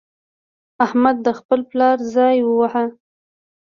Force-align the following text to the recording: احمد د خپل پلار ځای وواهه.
احمد 0.85 1.15
د 1.25 1.27
خپل 1.39 1.59
پلار 1.71 1.97
ځای 2.15 2.37
وواهه. 2.43 2.83